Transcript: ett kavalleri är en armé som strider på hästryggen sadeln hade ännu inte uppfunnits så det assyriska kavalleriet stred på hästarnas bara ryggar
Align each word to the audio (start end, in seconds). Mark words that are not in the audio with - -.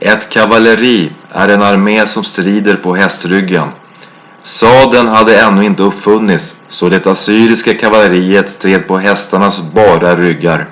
ett 0.00 0.28
kavalleri 0.32 1.12
är 1.30 1.48
en 1.48 1.62
armé 1.62 2.06
som 2.06 2.24
strider 2.24 2.76
på 2.76 2.94
hästryggen 2.94 3.68
sadeln 4.42 5.08
hade 5.08 5.40
ännu 5.40 5.64
inte 5.64 5.82
uppfunnits 5.82 6.64
så 6.68 6.88
det 6.88 7.06
assyriska 7.06 7.74
kavalleriet 7.74 8.50
stred 8.50 8.88
på 8.88 8.96
hästarnas 8.96 9.72
bara 9.74 10.16
ryggar 10.16 10.70